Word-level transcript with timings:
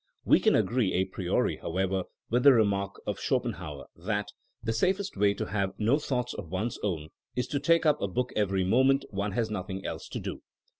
We 0.25 0.39
can 0.39 0.55
agree 0.55 0.93
a 0.93 1.05
priori, 1.05 1.57
however, 1.57 2.05
with 2.31 2.41
the 2.41 2.53
re 2.53 2.63
mark 2.65 2.99
of 3.05 3.19
Schopenhauer 3.19 3.85
that 3.95 4.29
the 4.63 4.73
safest 4.73 5.15
way 5.15 5.35
to 5.35 5.45
have 5.45 5.75
no 5.77 5.99
thoughts 5.99 6.33
of 6.33 6.49
one's 6.49 6.79
own 6.81 7.09
is 7.35 7.45
to 7.49 7.59
take 7.59 7.85
up 7.85 8.01
a 8.01 8.07
book 8.07 8.33
every 8.35 8.63
moment 8.63 9.05
one 9.11 9.33
has 9.33 9.51
nothing 9.51 9.85
else 9.85 10.09
to 10.09 10.19
do. 10.19 10.41